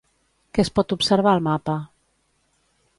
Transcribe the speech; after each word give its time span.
Què 0.57 0.63
es 0.63 0.71
pot 0.79 0.95
observar 0.97 1.35
al 1.37 1.45
mapa? 1.51 1.79